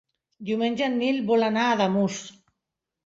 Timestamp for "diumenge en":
0.49-0.95